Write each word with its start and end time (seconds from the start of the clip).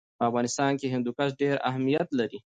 په 0.17 0.23
افغانستان 0.29 0.71
کې 0.79 0.91
هندوکش 0.93 1.29
ډېر 1.41 1.55
اهمیت 1.69 2.07
لري. 2.19 2.39